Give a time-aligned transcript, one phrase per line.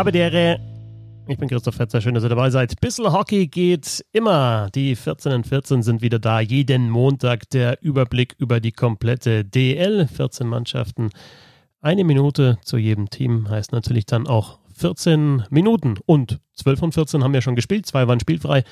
[0.00, 0.58] Habe die Ehre.
[1.28, 2.80] Ich bin Christoph Fetzer, schön, dass ihr dabei seid.
[2.80, 4.70] Bissl Hockey geht immer.
[4.74, 6.40] Die 14 und 14 sind wieder da.
[6.40, 10.08] Jeden Montag der Überblick über die komplette DL.
[10.08, 11.10] 14 Mannschaften.
[11.82, 15.98] Eine Minute zu jedem Team heißt natürlich dann auch 14 Minuten.
[16.06, 17.84] Und 12 von 14 haben ja schon gespielt.
[17.84, 18.64] Zwei waren spielfrei.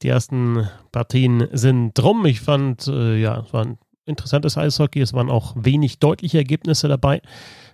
[0.00, 2.24] Die ersten Partien sind drum.
[2.24, 3.76] Ich fand, äh, ja, es war ein
[4.06, 5.02] interessantes Eishockey.
[5.02, 7.20] Es waren auch wenig deutliche Ergebnisse dabei.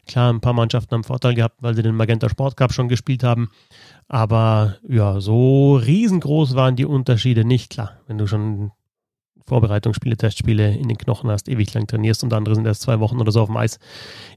[0.07, 3.25] Klar, ein paar Mannschaften haben Vorteil gehabt, weil sie den Magenta Sport Cup schon gespielt
[3.25, 3.51] haben.
[4.09, 7.71] Aber ja, so riesengroß waren die Unterschiede nicht.
[7.71, 8.71] Klar, wenn du schon
[9.47, 13.21] Vorbereitungsspiele, Testspiele in den Knochen hast, ewig lang trainierst und andere sind erst zwei Wochen
[13.21, 13.79] oder so auf dem Eis.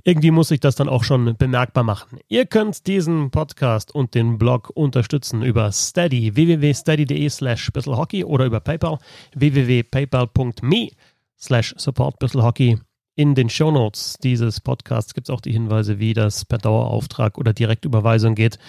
[0.03, 2.19] Irgendwie muss ich das dann auch schon bemerkbar machen.
[2.27, 8.59] Ihr könnt diesen Podcast und den Blog unterstützen über Steady, www.steady.de slash bisselhockey oder über
[8.59, 8.99] PayPal,
[9.35, 10.89] www.paypal.me
[11.37, 12.79] slash support bisselhockey.
[13.19, 17.51] In den Shownotes dieses Podcasts gibt es auch die Hinweise, wie das per Dauerauftrag oder
[17.51, 18.59] Direktüberweisung geht.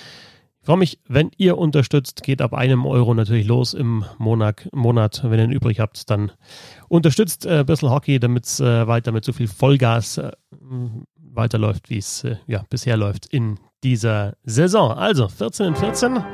[0.61, 2.25] Ich freue mich, wenn ihr unterstützt.
[2.25, 4.69] Geht ab einem Euro natürlich los im Monat.
[4.73, 5.23] Monat.
[5.23, 6.33] Wenn ihr ihn übrig habt, dann
[6.89, 10.33] unterstützt äh, ein bisschen Hockey, damit es äh, weiter mit so viel Vollgas äh,
[11.15, 14.91] weiterläuft, wie es äh, ja, bisher läuft in dieser Saison.
[14.91, 16.25] Also 14 in 14.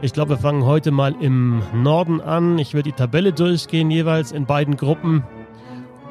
[0.00, 2.58] Ich glaube, wir fangen heute mal im Norden an.
[2.58, 5.24] Ich werde die Tabelle durchgehen, jeweils in beiden Gruppen.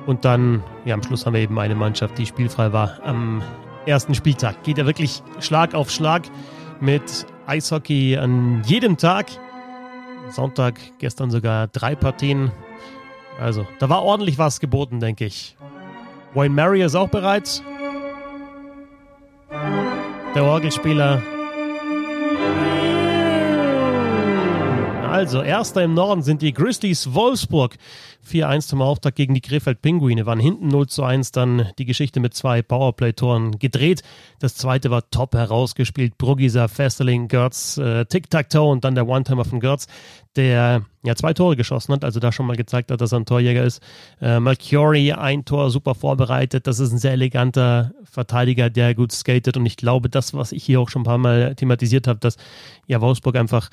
[0.06, 3.42] Und dann, ja, am Schluss haben wir eben eine Mannschaft, die spielfrei war am
[3.86, 4.64] ersten Spieltag.
[4.64, 6.24] Geht ja wirklich Schlag auf Schlag
[6.80, 9.28] mit Eishockey an jedem Tag.
[10.30, 12.52] Sonntag, gestern sogar drei Partien.
[13.40, 15.58] Also, da war ordentlich was geboten, denke ich.
[16.34, 17.64] Wayne Mary ist auch bereit.
[20.36, 21.22] Der Orgelspieler
[25.14, 27.78] Also, erster im Norden sind die Grizzlies Wolfsburg.
[28.28, 30.26] 4-1 zum Auftakt gegen die Krefeld Pinguine.
[30.26, 34.02] Waren hinten 0 zu 1, dann die Geschichte mit zwei Powerplay-Toren gedreht.
[34.40, 36.18] Das zweite war top herausgespielt.
[36.18, 39.86] Brugisa, Festerling, Götz, äh, Tic-Tac-Toe und dann der One-Timer von Götz,
[40.36, 43.28] der ja zwei Tore geschossen hat, also da schon mal gezeigt hat, dass er ein
[43.28, 43.84] Torjäger ist.
[44.20, 46.66] Äh, Mercury, ein Tor, super vorbereitet.
[46.66, 50.64] Das ist ein sehr eleganter Verteidiger, der gut skatet und ich glaube, das, was ich
[50.64, 52.38] hier auch schon ein paar Mal thematisiert habe, dass
[52.88, 53.70] ja Wolfsburg einfach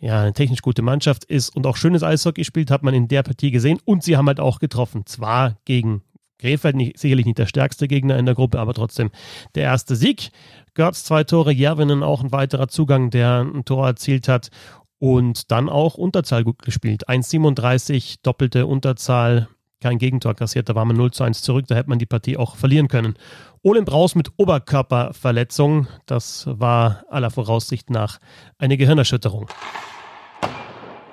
[0.00, 3.22] ja, eine technisch gute Mannschaft ist und auch schönes Eishockey spielt, hat man in der
[3.22, 3.78] Partie gesehen.
[3.84, 5.06] Und sie haben halt auch getroffen.
[5.06, 6.02] Zwar gegen
[6.38, 9.10] Krefeld, nicht, sicherlich nicht der stärkste Gegner in der Gruppe, aber trotzdem
[9.54, 10.30] der erste Sieg.
[10.74, 14.50] Görz zwei Tore, Järvinen auch ein weiterer Zugang, der ein Tor erzielt hat.
[14.98, 17.08] Und dann auch Unterzahl gut gespielt.
[17.08, 19.48] 1,37, doppelte Unterzahl,
[19.80, 20.68] kein Gegentor kassiert.
[20.68, 23.14] Da war man 0 zu 1 zurück, da hätte man die Partie auch verlieren können.
[23.62, 25.88] Olin Braus mit Oberkörperverletzung.
[26.06, 28.18] Das war aller Voraussicht nach
[28.58, 29.48] eine Gehirnerschütterung.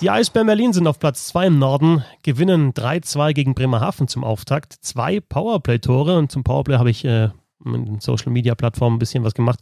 [0.02, 4.74] Die Eisbären Berlin sind auf Platz 2 im Norden, gewinnen 3-2 gegen Bremerhaven zum Auftakt.
[4.82, 7.30] Zwei Powerplay-Tore und zum Powerplay habe ich äh,
[7.66, 9.60] in den Social Media Plattformen ein bisschen was gemacht.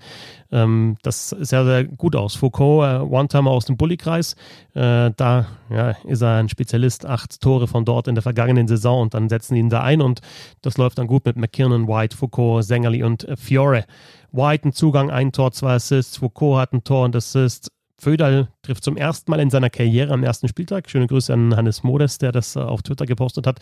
[0.51, 2.35] Ähm, das sah sehr, gut aus.
[2.35, 4.35] Foucault, äh, One-Timer aus dem Bullykreis,
[4.73, 9.01] äh, da ja, ist er ein Spezialist, acht Tore von dort in der vergangenen Saison
[9.01, 10.21] und dann setzen ihn da ein und
[10.61, 13.85] das läuft dann gut mit McKinnon, White, Foucault, Sängerli und äh, Fiore.
[14.31, 17.71] White ein Zugang, ein Tor, zwei Assists, Foucault hat ein Tor und Assist.
[18.01, 20.89] Föderl trifft zum ersten Mal in seiner Karriere am ersten Spieltag.
[20.89, 23.59] Schöne Grüße an Hannes Modes, der das äh, auf Twitter gepostet hat.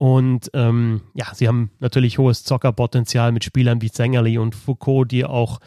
[0.00, 5.26] Und ähm, ja, sie haben natürlich hohes Zockerpotenzial mit Spielern wie Sängerli und Foucault, die
[5.26, 5.60] auch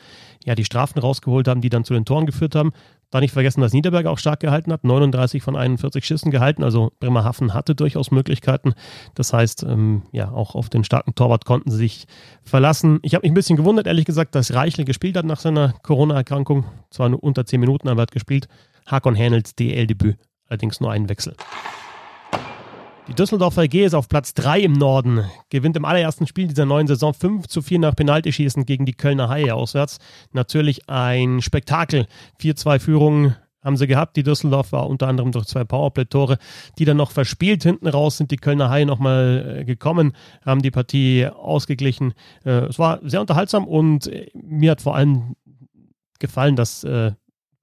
[0.44, 2.72] ja, die Strafen rausgeholt haben, die dann zu den Toren geführt haben.
[3.12, 6.92] Da nicht vergessen, dass Niederberg auch stark gehalten hat, 39 von 41 Schüssen gehalten, also
[7.00, 8.74] Bremerhaven hatte durchaus Möglichkeiten.
[9.14, 12.08] Das heißt, ähm, ja, auch auf den starken Torwart konnten sie sich
[12.42, 12.98] verlassen.
[13.04, 16.66] Ich habe mich ein bisschen gewundert, ehrlich gesagt, dass Reichle gespielt hat nach seiner Corona-Erkrankung.
[16.90, 18.48] Zwar nur unter 10 Minuten, aber er hat gespielt.
[18.88, 20.18] Hakon Hänels DL-Debüt,
[20.48, 21.36] allerdings nur einen Wechsel.
[23.10, 26.88] Die Düsseldorfer EG ist auf Platz 3 im Norden, gewinnt im allerersten Spiel dieser neuen
[26.88, 30.00] Saison 5 zu 4 nach Penaltyschießen gegen die Kölner Haie auswärts.
[30.32, 32.08] Natürlich ein Spektakel.
[32.40, 34.16] 4-2 Führung haben sie gehabt.
[34.16, 36.38] Die Düsseldorfer unter anderem durch zwei Powerplay-Tore,
[36.80, 37.64] die dann noch verspielt.
[37.64, 40.14] Hinten raus sind die Kölner Haie nochmal äh, gekommen,
[40.46, 42.14] haben die Partie ausgeglichen.
[42.46, 45.36] Äh, es war sehr unterhaltsam und äh, mir hat vor allem
[46.20, 46.88] gefallen, dass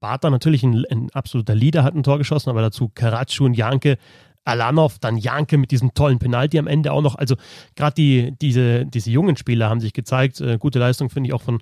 [0.00, 3.96] Bartha natürlich ein, ein, absoluter Leader hat ein Tor geschossen, aber dazu Karatschu und Janke
[4.44, 7.14] Alanov, dann Janke mit diesem tollen Penalty am Ende auch noch.
[7.14, 7.36] Also
[7.76, 10.40] gerade die, diese, diese jungen Spieler haben sich gezeigt.
[10.40, 11.60] Äh, gute Leistung finde ich auch von,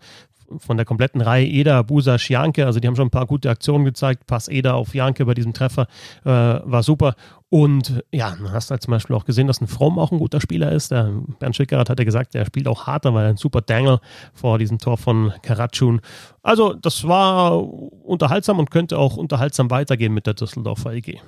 [0.58, 2.66] von der kompletten Reihe Eder, Busa, Janke.
[2.66, 4.26] Also die haben schon ein paar gute Aktionen gezeigt.
[4.26, 5.86] Pass Eder auf Janke bei diesem Treffer
[6.24, 7.14] äh, war super.
[7.50, 10.40] Und ja, hast du halt zum Beispiel auch gesehen, dass ein Fromm auch ein guter
[10.40, 10.90] Spieler ist.
[10.90, 14.00] Der Bernd Schickerath hat ja gesagt, der spielt auch harter, weil er ein super Dangle
[14.34, 16.00] vor diesem Tor von Karatschun.
[16.42, 17.58] Also das war
[18.04, 21.20] unterhaltsam und könnte auch unterhaltsam weitergehen mit der Düsseldorfer EG.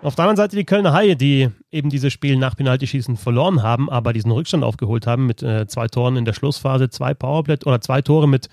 [0.00, 3.90] Auf der anderen Seite die Kölner Haie, die eben dieses Spiel nach Penaltyschießen verloren haben,
[3.90, 7.80] aber diesen Rückstand aufgeholt haben mit äh, zwei Toren in der Schlussphase, zwei Powerplay oder
[7.80, 8.48] zwei Tore mit,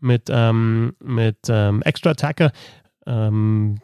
[0.00, 2.52] mit, ähm, mit ähm, Extra-Attacker.
[3.06, 3.78] Ähm,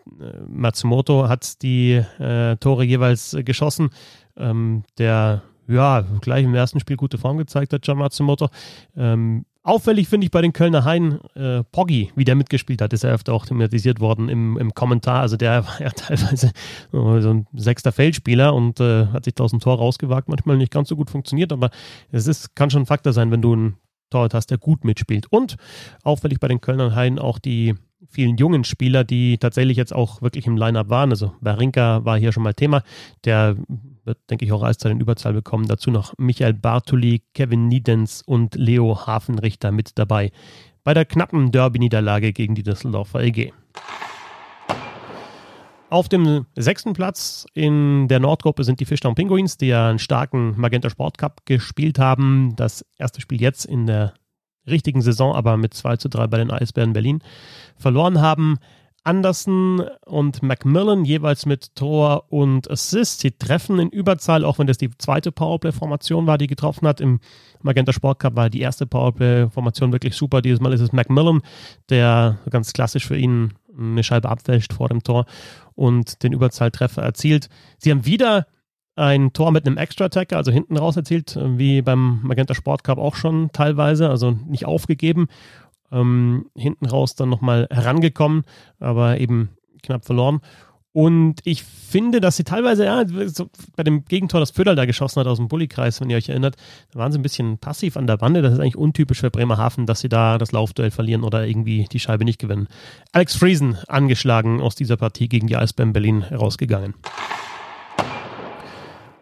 [0.48, 3.88] Matsumoto hat die äh, Tore jeweils äh, geschossen.
[4.36, 8.50] Ähm, der ja gleich im ersten Spiel gute Form gezeigt hat, John Matsumoto.
[8.94, 13.02] Ähm, Auffällig finde ich bei den Kölner Haien äh, Poggi, wie der mitgespielt hat, ist
[13.02, 15.22] ja öfter auch thematisiert worden im, im Kommentar.
[15.22, 16.52] Also der war ja teilweise
[16.92, 20.28] so ein sechster Feldspieler und äh, hat sich da aus dem Tor rausgewagt.
[20.28, 21.70] Manchmal nicht ganz so gut funktioniert, aber
[22.12, 23.76] es ist, kann schon ein Faktor sein, wenn du einen
[24.10, 25.26] Torwart hast, der gut mitspielt.
[25.30, 25.56] Und
[26.04, 27.74] auffällig bei den Kölner Haien auch die
[28.08, 31.10] vielen jungen Spieler, die tatsächlich jetzt auch wirklich im Line-Up waren.
[31.10, 32.84] Also Barinka war hier schon mal Thema.
[33.24, 33.56] Der
[34.06, 35.66] wird, denke ich, auch Eiszeit in Überzahl bekommen.
[35.66, 40.30] Dazu noch Michael Bartoli, Kevin Niedens und Leo Hafenrichter mit dabei
[40.84, 43.52] bei der knappen Derby-Niederlage gegen die Düsseldorfer EG.
[45.90, 50.54] Auf dem sechsten Platz in der Nordgruppe sind die Fischtown Penguins, die ja einen starken
[50.56, 52.54] Magenta Sport Cup gespielt haben.
[52.56, 54.14] Das erste Spiel jetzt in der
[54.68, 57.20] richtigen Saison, aber mit 2 zu 3 bei den Eisbären Berlin
[57.76, 58.58] verloren haben.
[59.06, 63.20] Anderson und Macmillan jeweils mit Tor und Assist.
[63.20, 67.00] Sie treffen in Überzahl, auch wenn das die zweite Powerplay-Formation war, die getroffen hat.
[67.00, 67.20] Im
[67.62, 70.42] Magenta Sport Cup war die erste Powerplay-Formation wirklich super.
[70.42, 71.42] Dieses Mal ist es Macmillan,
[71.88, 75.26] der ganz klassisch für ihn eine Scheibe abwäscht vor dem Tor
[75.74, 77.48] und den Überzahltreffer erzielt.
[77.78, 78.46] Sie haben wieder
[78.96, 83.14] ein Tor mit einem Extra-Attacker, also hinten raus erzielt, wie beim Magenta Sport Cup auch
[83.14, 85.28] schon teilweise, also nicht aufgegeben
[85.92, 88.44] ähm, hinten raus dann nochmal herangekommen,
[88.78, 89.50] aber eben
[89.82, 90.40] knapp verloren.
[90.96, 95.20] Und ich finde, dass sie teilweise, ja, so bei dem Gegentor, das Föderl da geschossen
[95.20, 96.56] hat aus dem Bullykreis, wenn ihr euch erinnert,
[96.90, 98.40] da waren sie ein bisschen passiv an der Bande.
[98.40, 102.00] Das ist eigentlich untypisch für Bremerhaven, dass sie da das Laufduell verlieren oder irgendwie die
[102.00, 102.66] Scheibe nicht gewinnen.
[103.12, 106.94] Alex Friesen angeschlagen aus dieser Partie gegen die Eisbären Berlin herausgegangen.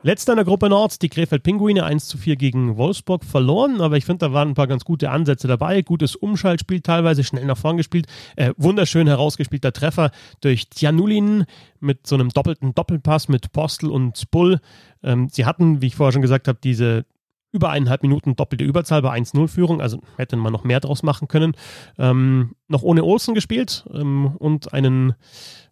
[0.06, 3.96] Letzter in der Gruppe Nord, die Krefeld Pinguine 1 zu 4 gegen Wolfsburg verloren, aber
[3.96, 5.80] ich finde, da waren ein paar ganz gute Ansätze dabei.
[5.80, 8.06] Gutes Umschaltspiel teilweise, schnell nach vorn gespielt.
[8.36, 10.10] Äh, wunderschön herausgespielter Treffer
[10.42, 11.46] durch Tjanulin
[11.80, 14.60] mit so einem doppelten Doppelpass mit Postel und Bull.
[15.02, 17.06] Ähm, sie hatten, wie ich vorher schon gesagt habe, diese
[17.50, 21.54] über eineinhalb Minuten doppelte Überzahl bei 1-0-Führung, also hätte man noch mehr draus machen können.
[21.96, 25.14] Ähm, noch ohne Olsen gespielt ähm, und einen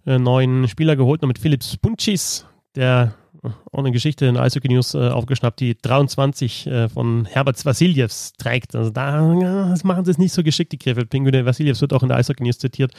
[0.07, 2.47] äh, neuen Spieler geholt, noch mit Philips Bunchis,
[2.77, 3.13] der
[3.43, 8.77] auch eine Geschichte in Eishockey News äh, aufgeschnappt, die 23 äh, von Herbert Vasiljevs trägt.
[8.77, 11.45] Also da ja, machen sie es nicht so geschickt, die Krefeld Pinguine.
[11.45, 12.93] Vasiljevs wird auch in der Eishockey News zitiert.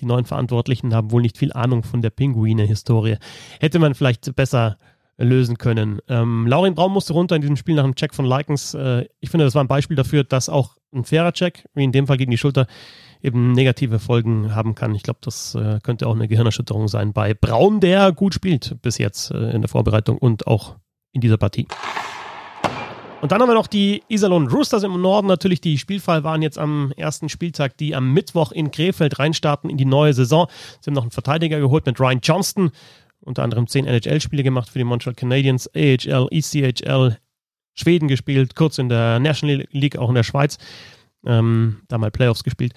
[0.00, 3.18] Die neuen Verantwortlichen haben wohl nicht viel Ahnung von der Pinguine-Historie.
[3.60, 4.78] Hätte man vielleicht besser
[5.18, 6.00] lösen können.
[6.08, 8.74] Ähm, Laurin Braun musste runter in diesem Spiel nach einem Check von Likens.
[8.74, 11.92] Äh, ich finde, das war ein Beispiel dafür, dass auch ein fairer Check, wie in
[11.92, 12.66] dem Fall gegen die Schulter,
[13.22, 14.94] eben negative Folgen haben kann.
[14.94, 18.98] Ich glaube, das äh, könnte auch eine Gehirnerschütterung sein bei Braun, der gut spielt bis
[18.98, 20.76] jetzt äh, in der Vorbereitung und auch
[21.12, 21.66] in dieser Partie.
[23.22, 25.28] Und dann haben wir noch die Iserlohn Roosters im Norden.
[25.28, 29.76] Natürlich, die Spielfall waren jetzt am ersten Spieltag, die am Mittwoch in Krefeld reinstarten in
[29.76, 30.48] die neue Saison.
[30.80, 32.72] Sie haben noch einen Verteidiger geholt mit Ryan Johnston.
[33.24, 37.16] Unter anderem zehn NHL-Spiele gemacht für die Montreal Canadiens, AHL, ECHL,
[37.74, 40.58] Schweden gespielt, kurz in der National League, auch in der Schweiz.
[41.24, 42.74] Ähm, da mal Playoffs gespielt.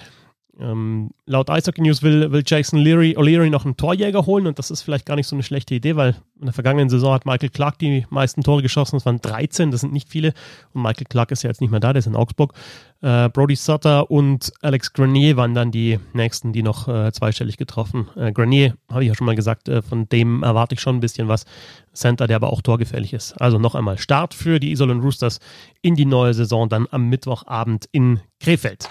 [0.57, 4.71] Ähm, laut Eishockey News will, will Jason Leary, O'Leary noch einen Torjäger holen und das
[4.71, 7.49] ist vielleicht gar nicht so eine schlechte Idee, weil in der vergangenen Saison hat Michael
[7.49, 8.95] Clark die meisten Tore geschossen.
[8.95, 10.33] Das waren 13, das sind nicht viele.
[10.73, 12.53] Und Michael Clark ist ja jetzt nicht mehr da, der ist in Augsburg.
[13.01, 18.07] Äh, Brody Sutter und Alex Grenier waren dann die nächsten, die noch äh, zweistellig getroffen.
[18.15, 21.01] Äh, Grenier, habe ich ja schon mal gesagt, äh, von dem erwarte ich schon ein
[21.01, 21.45] bisschen was.
[21.93, 23.33] Center, der aber auch torgefährlich ist.
[23.41, 25.39] Also noch einmal Start für die Isolon Roosters
[25.81, 28.89] in die neue Saison dann am Mittwochabend in Krefeld.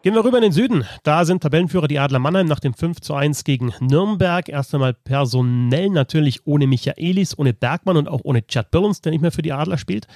[0.00, 0.84] Gehen wir rüber in den Süden.
[1.02, 4.48] Da sind Tabellenführer die Adler Mannheim nach dem 5 zu 1 gegen Nürnberg.
[4.48, 9.22] Erst einmal personell natürlich ohne Michaelis, ohne Bergmann und auch ohne Chad Billons, der nicht
[9.22, 10.06] mehr für die Adler spielt.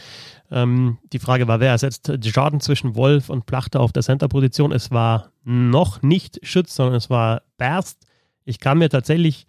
[0.52, 4.70] Ähm, die Frage war, wer ersetzt Jordan zwischen Wolf und Plachter auf der Center-Position?
[4.70, 8.06] Es war noch nicht Schütz, sondern es war Berst.
[8.44, 9.46] Ich kann mir tatsächlich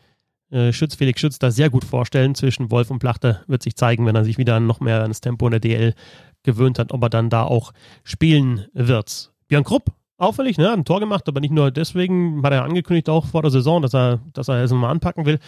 [0.50, 2.34] äh, Schütz, Felix Schütz da sehr gut vorstellen.
[2.34, 5.46] Zwischen Wolf und Plachter wird sich zeigen, wenn er sich wieder noch mehr ans Tempo
[5.46, 5.94] in der DL
[6.42, 7.72] gewöhnt hat, ob er dann da auch
[8.04, 9.32] spielen wird.
[9.48, 10.70] Björn Krupp auffällig, ne?
[10.70, 13.82] Hat ein Tor gemacht, aber nicht nur deswegen, hat er angekündigt auch vor der Saison,
[13.82, 15.39] dass er, dass er es mal anpacken will.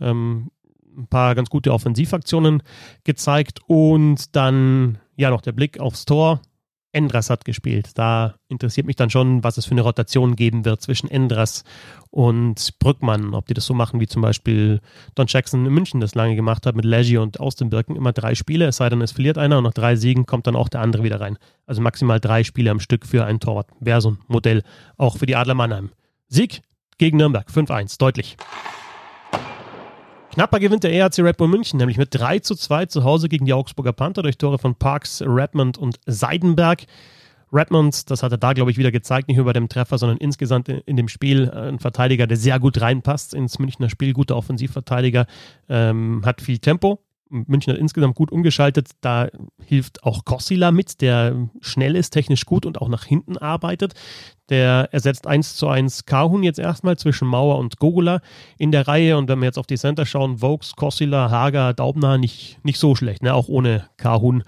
[0.00, 0.50] Ähm,
[0.96, 2.62] ein paar ganz gute Offensivaktionen
[3.04, 6.40] gezeigt und dann ja noch der Blick aufs Tor.
[6.92, 7.90] Endras hat gespielt.
[7.94, 11.64] Da interessiert mich dann schon, was es für eine Rotation geben wird zwischen Endras
[12.10, 13.34] und Brückmann.
[13.34, 14.80] Ob die das so machen, wie zum Beispiel
[15.14, 17.96] Don Jackson in München das lange gemacht hat mit Leggy und Austin Birken.
[17.96, 20.56] Immer drei Spiele, es sei denn, es verliert einer und nach drei Siegen kommt dann
[20.56, 21.38] auch der andere wieder rein.
[21.66, 23.68] Also maximal drei Spiele am Stück für einen Torwart.
[23.78, 24.62] Wäre so ein Modell
[24.96, 25.90] auch für die Adler Mannheim.
[26.28, 26.62] Sieg
[26.98, 28.36] gegen Nürnberg, 5-1, deutlich.
[30.32, 33.46] Knapper gewinnt der ERC Red Bull München, nämlich mit 3 zu 2 zu Hause gegen
[33.46, 36.86] die Augsburger Panther durch Tore von Parks, Redmond und Seidenberg.
[37.52, 40.18] Redmond, das hat er da, glaube ich, wieder gezeigt, nicht nur bei dem Treffer, sondern
[40.18, 45.26] insgesamt in, dem Spiel ein Verteidiger, der sehr gut reinpasst ins Münchner Spiel, guter Offensivverteidiger,
[45.68, 48.90] ähm, hat viel Tempo, München hat insgesamt gut umgeschaltet.
[49.00, 49.28] Da
[49.64, 53.94] hilft auch Kossila mit, der schnell ist, technisch gut und auch nach hinten arbeitet.
[54.48, 58.20] Der ersetzt 1 zu 1 Kahun jetzt erstmal zwischen Mauer und Gogula
[58.58, 59.16] in der Reihe.
[59.16, 62.94] Und wenn wir jetzt auf die Center schauen, Vokes, Kossila, Hager, Daubner, nicht, nicht so
[62.96, 63.32] schlecht, ne?
[63.32, 64.42] auch ohne Kahun.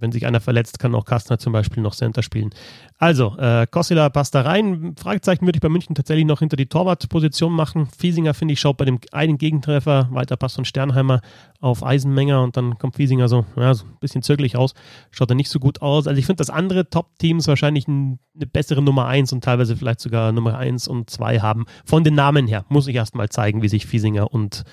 [0.00, 2.50] Wenn sich einer verletzt, kann auch Kastner zum Beispiel noch Center spielen.
[2.98, 4.94] Also, äh, Kossila passt da rein.
[4.98, 7.88] Fragezeichen würde ich bei München tatsächlich noch hinter die Torwartposition machen.
[7.96, 11.20] Fiesinger, finde ich, schaut bei dem einen Gegentreffer weiter Pass von Sternheimer
[11.60, 14.74] auf Eisenmenger und dann kommt Fiesinger so, ja, so ein bisschen zögerlich aus.
[15.10, 16.06] Schaut er nicht so gut aus.
[16.06, 20.00] Also, ich finde, dass andere Top-Teams wahrscheinlich ein, eine bessere Nummer 1 und teilweise vielleicht
[20.00, 21.66] sogar Nummer 1 und 2 haben.
[21.84, 24.64] Von den Namen her muss ich erstmal zeigen, wie sich Fiesinger und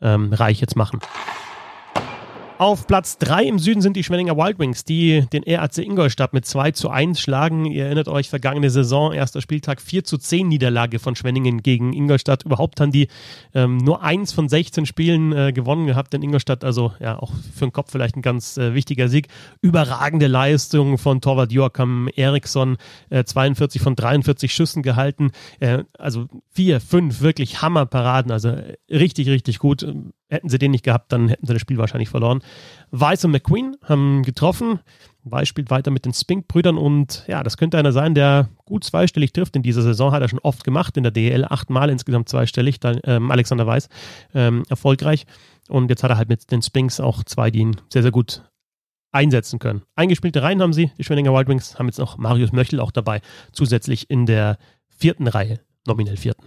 [0.00, 1.00] ähm, Reich jetzt machen.
[2.62, 6.46] Auf Platz 3 im Süden sind die Schwenninger Wild Wings, die den RAC Ingolstadt mit
[6.46, 7.64] 2 zu 1 schlagen.
[7.64, 12.44] Ihr erinnert euch, vergangene Saison, erster Spieltag 4 zu 10 Niederlage von Schwenningen gegen Ingolstadt.
[12.44, 13.08] Überhaupt haben die
[13.52, 16.62] ähm, nur eins von 16 Spielen äh, gewonnen gehabt in Ingolstadt.
[16.62, 19.26] Also ja, auch für den Kopf vielleicht ein ganz äh, wichtiger Sieg.
[19.60, 22.76] Überragende Leistung von Torwart Joachim Eriksson,
[23.10, 25.32] äh, 42 von 43 Schüssen gehalten.
[25.58, 28.30] Äh, also vier, fünf wirklich Hammerparaden.
[28.30, 29.84] Also äh, richtig, richtig gut
[30.32, 32.40] Hätten sie den nicht gehabt, dann hätten sie das Spiel wahrscheinlich verloren.
[32.90, 34.80] Weiss und McQueen haben getroffen.
[35.24, 39.34] Weiss spielt weiter mit den Spink-Brüdern und ja, das könnte einer sein, der gut zweistellig
[39.34, 40.10] trifft in dieser Saison.
[40.10, 42.80] Hat er schon oft gemacht in der DL, achtmal insgesamt zweistellig.
[42.80, 43.90] Dann, ähm, Alexander Weiss
[44.32, 45.26] ähm, erfolgreich.
[45.68, 48.42] Und jetzt hat er halt mit den Spinks auch zwei, die ihn sehr, sehr gut
[49.12, 49.82] einsetzen können.
[49.96, 53.20] Eingespielte Reihen haben sie, die Schwenninger Wild Wings, haben jetzt noch Marius Möchel auch dabei,
[53.52, 54.56] zusätzlich in der
[54.88, 56.46] vierten Reihe, nominell vierten.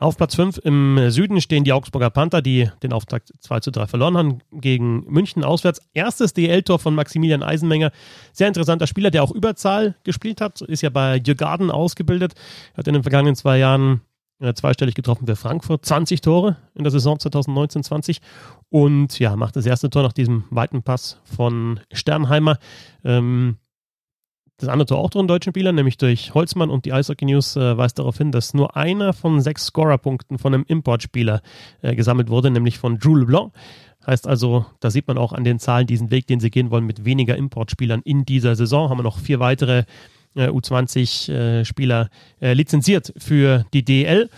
[0.00, 3.88] Auf Platz 5 im Süden stehen die Augsburger Panther, die den Auftakt 2 zu 3
[3.88, 5.80] verloren haben gegen München auswärts.
[5.92, 7.90] Erstes DL-Tor von Maximilian Eisenmenger.
[8.32, 10.60] Sehr interessanter Spieler, der auch Überzahl gespielt hat.
[10.60, 12.34] Ist ja bei Jürgarden ausgebildet.
[12.76, 14.02] Hat in den vergangenen zwei Jahren
[14.38, 15.84] äh, zweistellig getroffen für Frankfurt.
[15.84, 18.20] 20 Tore in der Saison 2019-20.
[18.68, 22.58] Und ja, macht das erste Tor nach diesem weiten Pass von Sternheimer.
[23.04, 23.56] Ähm,
[24.58, 27.56] das andere Tor auch durch einen deutschen Spieler, nämlich durch Holzmann und die Eishockey News
[27.56, 31.42] äh, weist darauf hin, dass nur einer von sechs Scorerpunkten von einem Importspieler
[31.80, 33.52] äh, gesammelt wurde, nämlich von Jules Blanc.
[34.06, 36.86] Heißt also, da sieht man auch an den Zahlen diesen Weg, den sie gehen wollen
[36.86, 38.90] mit weniger Importspielern in dieser Saison.
[38.90, 39.84] Haben wir noch vier weitere
[40.34, 42.08] äh, U20-Spieler
[42.40, 44.28] äh, lizenziert für die DL.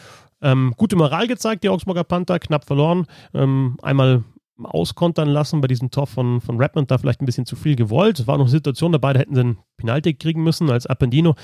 [0.42, 3.06] Ähm, gute Moral gezeigt, die Augsburger Panther, knapp verloren.
[3.32, 4.24] Ähm, einmal
[4.66, 8.20] auskontern lassen bei diesem Tor von, von Redmond, da vielleicht ein bisschen zu viel gewollt.
[8.20, 11.34] Es war noch eine Situation dabei, da hätten sie einen Penalty kriegen müssen, als Appendino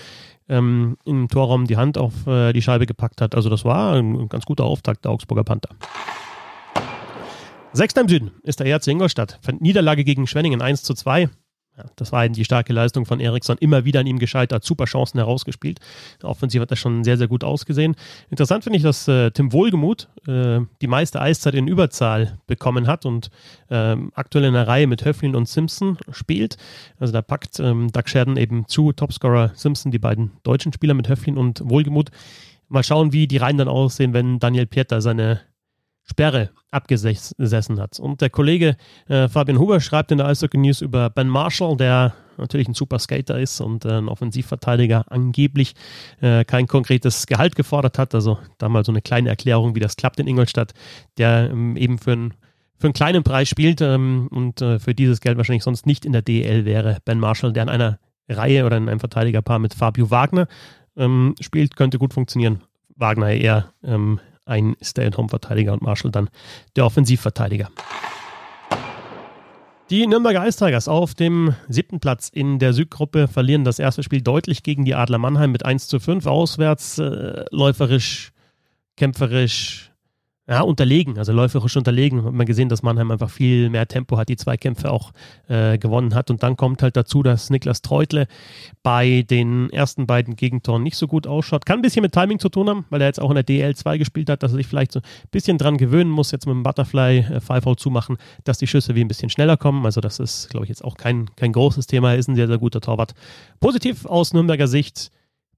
[0.49, 3.35] ähm, im Torraum die Hand auf äh, die Scheibe gepackt hat.
[3.35, 5.70] Also das war ein, ganz guter Auftakt der Augsburger Panther.
[7.73, 9.38] Sechster im Süden ist der ERC Ingolstadt.
[9.61, 11.28] Niederlage gegen Schwenningen 1 zu 2.
[11.76, 13.59] Ja, das war eben die starke Leistung von Eriksson.
[13.61, 15.78] Immer wieder an ihm gescheitert, super Chancen herausgespielt.
[16.23, 17.97] Offensiv hat das schon sehr, sehr gut ausgesehen.
[18.30, 23.04] Interessant finde ich, dass äh, Tim Wohlgemuth äh, die meiste Eiszeit in Überzahl bekommen hat
[23.04, 23.30] und
[23.68, 26.56] äh, aktuell in der Reihe mit Höflin und Simpson spielt.
[26.99, 31.11] Also da packt ähm, Doug Sheridan eben zu Topscorer Simpson, die beiden deutschen Spieler mit
[31.11, 32.11] Höflin und Wohlgemuth.
[32.68, 35.42] Mal schauen, wie die Reihen dann aussehen, wenn Daniel Pieter seine
[36.08, 37.98] Sperre abgesessen hat.
[37.98, 38.76] Und der Kollege
[39.08, 42.98] äh, Fabian Huber schreibt in der Eishockey News über Ben Marshall, der natürlich ein super
[42.98, 45.75] Skater ist und äh, ein Offensivverteidiger angeblich
[46.20, 48.14] äh, kein konkretes Gehalt gefordert hat.
[48.14, 50.75] Also da mal so eine kleine Erklärung, wie das klappt in Ingolstadt,
[51.18, 52.34] der ähm, eben für, ein,
[52.78, 56.12] für einen kleinen Preis spielt ähm, und äh, für dieses Geld wahrscheinlich sonst nicht in
[56.12, 56.98] der DL wäre.
[57.04, 57.98] Ben Marshall, der in einer
[58.28, 60.46] Reihe oder in einem Verteidigerpaar mit Fabio Wagner
[60.96, 62.62] ähm, spielt, könnte gut funktionieren.
[62.96, 66.30] Wagner eher ähm, ein Stay-at-Home-Verteidiger und Marshall dann
[66.76, 67.70] der Offensivverteidiger.
[69.88, 74.20] Die Nürnberger Ice Tigers auf dem siebten Platz in der Südgruppe verlieren das erste Spiel
[74.20, 76.26] deutlich gegen die Adler Mannheim mit 1 zu 5.
[76.26, 78.32] Auswärts äh, läuferisch,
[78.96, 79.92] kämpferisch,
[80.48, 82.24] ja, unterlegen, also läuferisch unterlegen.
[82.24, 85.12] Hat man gesehen, dass Mannheim einfach viel mehr Tempo hat, die Zweikämpfe auch
[85.48, 86.30] äh, gewonnen hat.
[86.30, 88.28] Und dann kommt halt dazu, dass Niklas Treutle
[88.84, 91.66] bei den ersten beiden Gegentoren nicht so gut ausschaut.
[91.66, 93.98] Kann ein bisschen mit Timing zu tun haben, weil er jetzt auch in der DL2
[93.98, 96.62] gespielt hat, dass er sich vielleicht so ein bisschen dran gewöhnen muss, jetzt mit dem
[96.62, 99.84] Butterfly äh, Five Out zumachen, dass die Schüsse wie ein bisschen schneller kommen.
[99.84, 102.12] Also das ist, glaube ich, jetzt auch kein, kein großes Thema.
[102.12, 103.14] Er ist ein sehr, sehr guter Torwart.
[103.58, 105.10] Positiv aus Nürnberger Sicht.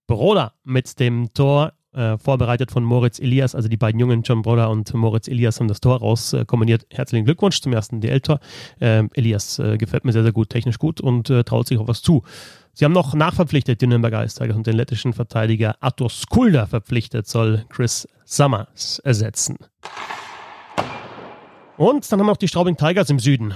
[0.06, 4.70] Broda mit dem Tor äh, vorbereitet von Moritz Elias, also die beiden Jungen, John Broder
[4.70, 6.86] und Moritz Elias haben das Tor raus äh, kombiniert.
[6.90, 8.40] Herzlichen Glückwunsch zum ersten DL-Tor.
[8.80, 11.88] Ähm, Elias äh, gefällt mir sehr, sehr gut, technisch gut und äh, traut sich auch
[11.88, 12.22] was zu.
[12.72, 17.64] Sie haben noch nachverpflichtet, die Nürnberger Eistigers, und den lettischen Verteidiger Artur Skulda verpflichtet, soll
[17.68, 19.56] Chris Summers ersetzen.
[21.76, 23.54] Und dann haben wir auch die Straubing Tigers im Süden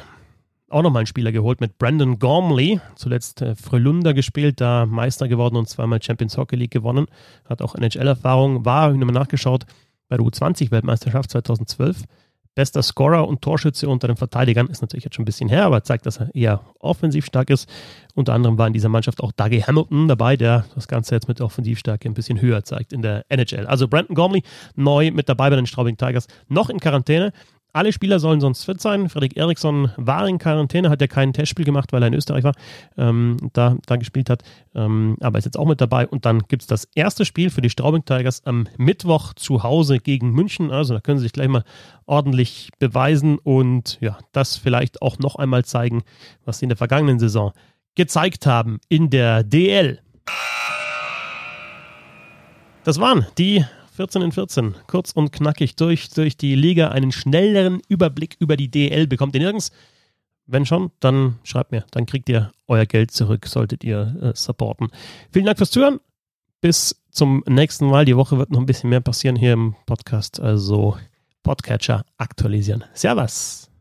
[0.73, 2.81] auch nochmal einen Spieler geholt mit Brandon Gormley.
[2.97, 7.07] Zuletzt äh, Frölunda gespielt, da Meister geworden und zweimal Champions Hockey League gewonnen.
[7.49, 9.67] Hat auch NHL-Erfahrung, war, ich nochmal nachgeschaut,
[10.09, 12.05] bei der U20-Weltmeisterschaft 2012.
[12.55, 15.85] Bester Scorer und Torschütze unter den Verteidigern ist natürlich jetzt schon ein bisschen her, aber
[15.85, 17.67] zeigt, dass er eher offensiv stark ist.
[18.15, 21.39] Unter anderem war in dieser Mannschaft auch Dougie Hamilton dabei, der das Ganze jetzt mit
[21.39, 23.67] der Offensivstärke ein bisschen höher zeigt in der NHL.
[23.67, 24.43] Also Brandon Gormley
[24.75, 27.33] neu mit dabei bei den Straubing Tigers, noch in Quarantäne.
[27.75, 29.09] Alle Spieler sollen sonst fit sein.
[29.09, 32.55] Frederik Eriksson war in Quarantäne, hat ja kein Testspiel gemacht, weil er in Österreich war,
[32.99, 34.43] ähm, da, da gespielt hat,
[34.75, 36.07] ähm, aber ist jetzt auch mit dabei.
[36.07, 39.99] Und dann gibt es das erste Spiel für die Straubing Tigers am Mittwoch zu Hause
[40.01, 40.71] gegen München.
[40.71, 41.65] Also da können sie sich gleich mal
[42.05, 46.03] ordentlich beweisen und ja, das vielleicht auch noch einmal zeigen,
[46.45, 47.53] was sie in der vergangenen Saison
[47.95, 49.99] gezeigt haben in der DL.
[52.85, 53.65] Das waren die
[54.03, 58.69] 14 in 14, kurz und knackig durch, durch die Liga, einen schnelleren Überblick über die
[58.69, 59.71] DL bekommt ihr nirgends.
[60.45, 64.89] Wenn schon, dann schreibt mir, dann kriegt ihr euer Geld zurück, solltet ihr äh, supporten.
[65.31, 66.01] Vielen Dank fürs Zuhören.
[66.61, 68.05] Bis zum nächsten Mal.
[68.05, 70.97] Die Woche wird noch ein bisschen mehr passieren hier im Podcast, also
[71.45, 72.83] Podcatcher aktualisieren.
[72.95, 73.72] Servus.